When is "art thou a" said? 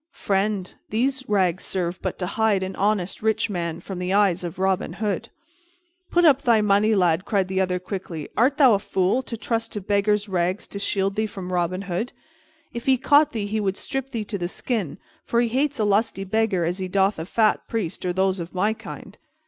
8.35-8.79